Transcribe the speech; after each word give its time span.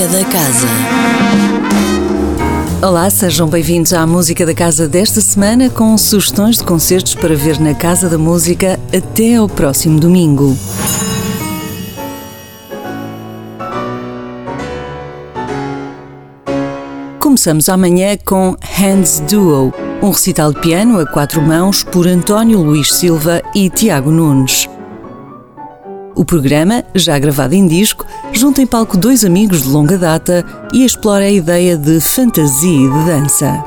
Música 0.00 0.18
da 0.18 0.24
Casa. 0.24 0.66
Olá, 2.80 3.10
sejam 3.10 3.46
bem-vindos 3.46 3.92
à 3.92 4.06
Música 4.06 4.46
da 4.46 4.54
Casa 4.54 4.88
desta 4.88 5.20
semana 5.20 5.68
com 5.68 5.96
sugestões 5.98 6.56
de 6.56 6.64
concertos 6.64 7.14
para 7.14 7.36
ver 7.36 7.60
na 7.60 7.74
Casa 7.74 8.08
da 8.08 8.16
Música 8.16 8.80
até 8.96 9.34
ao 9.34 9.46
próximo 9.46 10.00
domingo. 10.00 10.56
Começamos 17.18 17.68
amanhã 17.68 18.16
com 18.24 18.56
Hands 18.78 19.22
Duo, 19.28 19.70
um 20.00 20.08
recital 20.08 20.54
de 20.54 20.60
piano 20.60 20.98
a 20.98 21.04
quatro 21.04 21.42
mãos 21.42 21.82
por 21.84 22.06
António 22.06 22.62
Luís 22.62 22.90
Silva 22.90 23.42
e 23.54 23.68
Tiago 23.68 24.10
Nunes. 24.10 24.66
O 26.20 26.24
programa, 26.24 26.84
já 26.94 27.18
gravado 27.18 27.54
em 27.54 27.66
disco, 27.66 28.04
junta 28.30 28.60
em 28.60 28.66
palco 28.66 28.94
dois 28.94 29.24
amigos 29.24 29.62
de 29.62 29.70
longa 29.70 29.96
data 29.96 30.44
e 30.70 30.84
explora 30.84 31.24
a 31.24 31.30
ideia 31.30 31.78
de 31.78 31.98
fantasia 31.98 32.70
e 32.70 32.90
de 32.90 33.04
dança. 33.06 33.64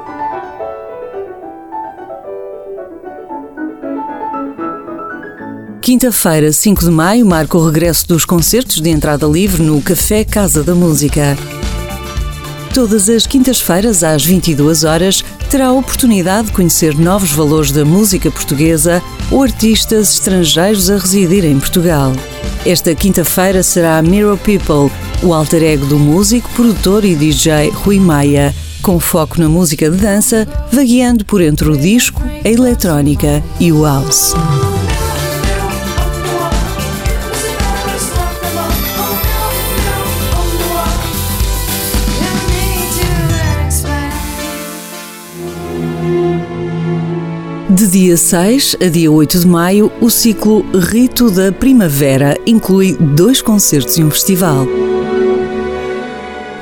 Quinta-feira, 5.82 6.54
5 6.54 6.86
de 6.86 6.92
maio, 6.92 7.26
marca 7.26 7.58
o 7.58 7.66
regresso 7.66 8.08
dos 8.08 8.24
concertos 8.24 8.80
de 8.80 8.92
entrada 8.92 9.26
livre 9.26 9.64
no 9.64 9.82
Café 9.82 10.24
Casa 10.24 10.64
da 10.64 10.76
Música. 10.76 11.36
Todas 12.72 13.10
as 13.10 13.26
quintas-feiras, 13.26 14.04
às 14.04 14.24
22 14.24 14.84
horas, 14.84 15.24
terá 15.54 15.68
a 15.68 15.72
oportunidade 15.72 16.48
de 16.48 16.54
conhecer 16.54 16.98
novos 16.98 17.32
valores 17.32 17.72
da 17.72 17.86
música 17.86 18.32
portuguesa 18.32 19.04
ou 19.30 19.44
artistas 19.44 20.16
estrangeiros 20.16 20.90
a 20.90 20.98
residir 20.98 21.46
em 21.46 21.60
Portugal. 21.60 22.12
Esta 22.66 22.96
quinta-feira 22.96 23.62
será 23.62 24.02
Mirror 24.02 24.36
People, 24.40 24.92
o 25.22 25.32
alter 25.32 25.62
ego 25.62 25.86
do 25.86 26.00
músico, 26.00 26.50
produtor 26.56 27.06
e 27.06 27.16
DJ 27.16 27.70
Rui 27.70 28.00
Maia, 28.00 28.52
com 28.82 29.00
foco 29.00 29.40
na 29.40 29.48
música 29.48 29.92
de 29.92 29.98
dança, 29.98 30.48
vagueando 30.72 31.24
por 31.24 31.40
entre 31.40 31.70
o 31.70 31.78
disco, 31.78 32.20
a 32.44 32.50
eletrónica 32.50 33.44
e 33.60 33.72
o 33.72 33.84
house. 33.84 34.34
De 47.84 47.90
dia 47.90 48.16
6 48.16 48.78
a 48.82 48.88
dia 48.88 49.12
8 49.12 49.40
de 49.40 49.46
maio, 49.46 49.92
o 50.00 50.10
ciclo 50.10 50.66
Rito 50.74 51.30
da 51.30 51.52
Primavera 51.52 52.38
inclui 52.46 52.94
dois 52.98 53.42
concertos 53.42 53.98
e 53.98 54.04
um 54.06 54.10
festival. 54.10 54.66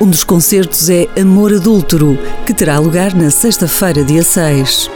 Um 0.00 0.06
dos 0.08 0.24
concertos 0.24 0.90
é 0.90 1.06
Amor 1.16 1.52
Adúltero, 1.54 2.18
que 2.44 2.52
terá 2.52 2.80
lugar 2.80 3.14
na 3.14 3.30
sexta-feira, 3.30 4.02
dia 4.02 4.24
6. 4.24 4.90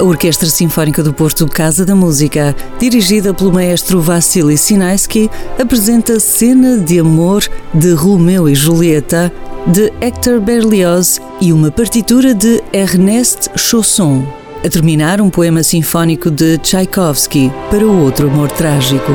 A 0.00 0.02
Orquestra 0.02 0.48
Sinfónica 0.48 1.00
do 1.00 1.14
Porto 1.14 1.46
Casa 1.46 1.86
da 1.86 1.94
Música, 1.94 2.56
dirigida 2.80 3.32
pelo 3.32 3.52
maestro 3.52 4.00
Vassili 4.00 4.58
Sinaisky, 4.58 5.30
apresenta 5.60 6.18
Cena 6.18 6.76
de 6.76 6.98
Amor 6.98 7.48
de 7.72 7.92
Romeu 7.92 8.48
e 8.48 8.54
Julieta, 8.56 9.32
de 9.66 9.90
Hector 10.00 10.40
Berlioz 10.40 11.20
e 11.40 11.52
uma 11.52 11.70
partitura 11.70 12.34
de 12.34 12.62
Ernest 12.72 13.50
Chausson. 13.56 14.26
A 14.62 14.68
terminar, 14.68 15.20
um 15.20 15.30
poema 15.30 15.62
sinfónico 15.62 16.30
de 16.30 16.58
Tchaikovsky 16.58 17.50
para 17.70 17.86
o 17.86 18.02
outro 18.02 18.28
amor 18.28 18.50
trágico. 18.50 19.12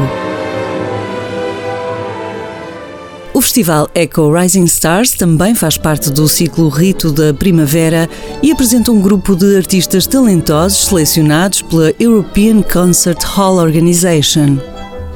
O 3.32 3.42
festival 3.42 3.90
Echo 3.94 4.32
Rising 4.34 4.66
Stars 4.66 5.12
também 5.12 5.54
faz 5.54 5.78
parte 5.78 6.12
do 6.12 6.28
ciclo 6.28 6.68
Rito 6.68 7.12
da 7.12 7.34
Primavera 7.34 8.10
e 8.42 8.52
apresenta 8.52 8.92
um 8.92 9.00
grupo 9.00 9.36
de 9.36 9.56
artistas 9.56 10.08
talentosos 10.08 10.88
selecionados 10.88 11.62
pela 11.62 11.94
European 12.00 12.62
Concert 12.64 13.24
Hall 13.24 13.58
Organization. 13.58 14.58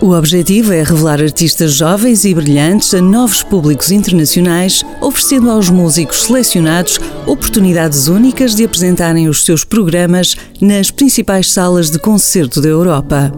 O 0.04 0.12
objetivo 0.18 0.74
é 0.74 0.84
revelar 0.84 1.22
artistas 1.22 1.76
jovens 1.76 2.26
e 2.26 2.34
brilhantes 2.34 2.94
a 2.94 3.02
novos 3.02 3.42
públicos 3.42 3.90
internacionais, 3.90 4.84
oferecendo 5.00 5.50
aos 5.50 5.70
músicos 5.70 6.24
selecionados 6.24 7.00
oportunidades 7.26 8.10
únicas 8.10 8.54
de 8.54 8.66
apresentarem 8.66 9.30
os 9.30 9.46
seus 9.46 9.64
programas 9.64 10.36
nas 10.60 10.92
principais 10.92 11.50
salas 11.50 11.90
de 11.90 12.00
concerto 12.00 12.60
da 12.60 12.68
Europa. 12.68 13.32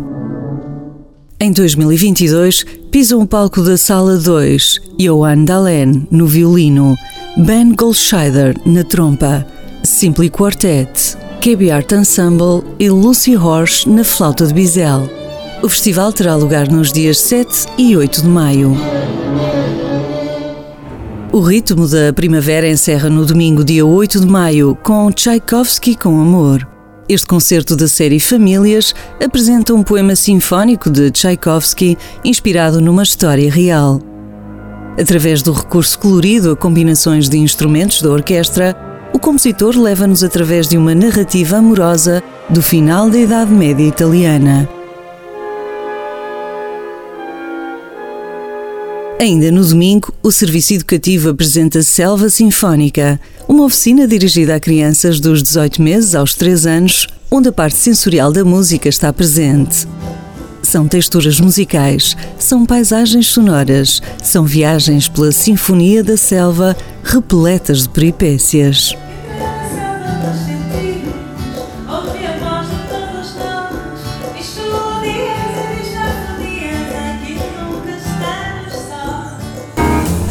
Em 1.39 1.51
2022, 1.51 2.65
pisam 2.89 3.21
o 3.21 3.27
palco 3.27 3.61
da 3.61 3.77
Sala 3.77 4.17
2 4.17 4.79
Johan 4.97 5.45
Dalen 5.45 6.07
no 6.09 6.25
violino, 6.25 6.95
Ben 7.37 7.75
Goldscheider 7.75 8.55
na 8.65 8.83
trompa, 8.83 9.45
Simply 9.83 10.31
Quartet, 10.31 11.15
KB 11.41 11.69
Art 11.69 11.91
Ensemble 11.91 12.63
e 12.79 12.89
Lucy 12.89 13.37
Horsch 13.37 13.85
na 13.85 14.03
flauta 14.03 14.47
de 14.47 14.53
bisel. 14.55 15.24
O 15.65 15.67
festival 15.67 16.13
terá 16.13 16.35
lugar 16.35 16.67
nos 16.67 16.93
dias 16.93 17.19
7 17.21 17.65
e 17.75 17.97
8 17.97 18.21
de 18.21 18.27
maio. 18.27 18.77
O 21.33 21.39
ritmo 21.39 21.87
da 21.87 22.13
primavera 22.13 22.69
encerra 22.69 23.09
no 23.09 23.25
domingo, 23.25 23.63
dia 23.63 23.83
8 23.83 24.19
de 24.19 24.27
maio, 24.27 24.77
com 24.83 25.11
Tchaikovsky 25.11 25.95
com 25.95 26.21
Amor. 26.21 26.67
Este 27.09 27.25
concerto 27.25 27.75
da 27.75 27.87
série 27.87 28.19
Famílias 28.19 28.93
apresenta 29.19 29.73
um 29.73 29.81
poema 29.81 30.15
sinfónico 30.15 30.87
de 30.87 31.09
Tchaikovsky 31.09 31.97
inspirado 32.23 32.79
numa 32.79 33.01
história 33.01 33.51
real. 33.51 33.99
Através 35.01 35.41
do 35.41 35.51
recurso 35.51 35.97
colorido 35.97 36.51
a 36.51 36.55
combinações 36.55 37.27
de 37.27 37.39
instrumentos 37.39 38.03
da 38.03 38.11
orquestra, 38.11 38.75
o 39.11 39.17
compositor 39.17 39.75
leva-nos 39.75 40.23
através 40.23 40.67
de 40.67 40.77
uma 40.77 40.93
narrativa 40.93 41.57
amorosa 41.57 42.21
do 42.51 42.61
final 42.61 43.09
da 43.09 43.17
Idade 43.17 43.51
Média 43.51 43.87
italiana. 43.87 44.69
Ainda 49.19 49.49
no 49.49 49.65
domingo, 49.65 50.13
o 50.21 50.29
Serviço 50.29 50.73
Educativo 50.73 51.29
apresenta 51.29 51.81
Selva 51.81 52.29
Sinfónica, 52.29 53.19
uma 53.47 53.63
oficina 53.63 54.05
dirigida 54.05 54.55
a 54.55 54.59
crianças 54.59 55.21
dos 55.21 55.41
18 55.41 55.81
meses 55.81 56.15
aos 56.15 56.35
3 56.35 56.65
anos, 56.65 57.07
onde 57.31 57.47
a 57.47 57.51
parte 57.51 57.77
sensorial 57.77 58.33
da 58.33 58.43
música 58.43 58.89
está 58.89 59.13
presente. 59.13 59.87
São 60.61 60.85
texturas 60.85 61.39
musicais, 61.39 62.15
são 62.37 62.65
paisagens 62.65 63.27
sonoras, 63.27 64.01
são 64.21 64.45
viagens 64.45 65.07
pela 65.07 65.31
Sinfonia 65.31 66.03
da 66.03 66.17
Selva 66.17 66.75
repletas 67.01 67.83
de 67.83 67.89
peripécias. 67.89 68.95